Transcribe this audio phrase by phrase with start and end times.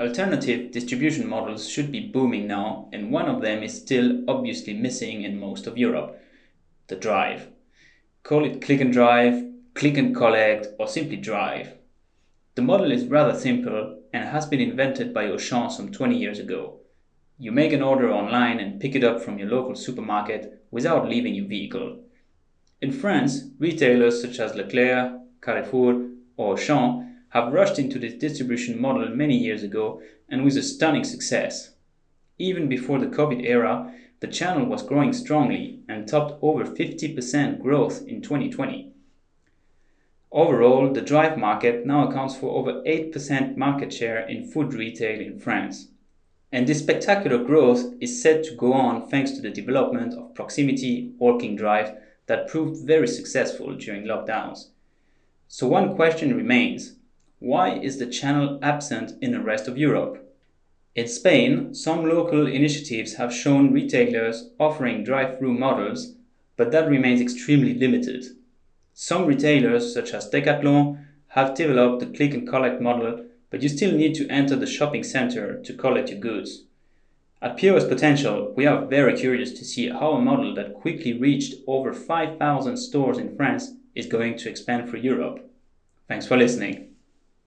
[0.00, 5.22] Alternative distribution models should be booming now, and one of them is still obviously missing
[5.22, 6.18] in most of Europe
[6.88, 7.48] the drive.
[8.22, 9.44] Call it click and drive,
[9.74, 11.74] click and collect, or simply drive.
[12.54, 16.80] The model is rather simple and has been invented by Auchan some 20 years ago.
[17.38, 21.34] You make an order online and pick it up from your local supermarket without leaving
[21.34, 22.00] your vehicle.
[22.80, 29.08] In France, retailers such as Leclerc, Carrefour, or Auchan have rushed into this distribution model
[29.08, 31.70] many years ago and with a stunning success.
[32.38, 38.06] Even before the COVID era, the channel was growing strongly and topped over 50% growth
[38.06, 38.92] in 2020.
[40.30, 45.38] Overall, the drive market now accounts for over 8% market share in food retail in
[45.38, 45.88] France.
[46.50, 51.12] And this spectacular growth is set to go on thanks to the development of proximity
[51.18, 54.68] walking drive that proved very successful during lockdowns.
[55.48, 56.96] So one question remains.
[57.42, 60.32] Why is the channel absent in the rest of Europe?
[60.94, 66.14] In Spain, some local initiatives have shown retailers offering drive-through models,
[66.56, 68.24] but that remains extremely limited.
[68.94, 73.92] Some retailers, such as Decathlon, have developed the click and collect model but you still
[73.92, 76.62] need to enter the shopping center to collect your goods.
[77.42, 81.56] At POS Potential, we are very curious to see how a model that quickly reached
[81.66, 85.50] over 5,000 stores in France is going to expand for Europe.
[86.06, 86.91] Thanks for listening.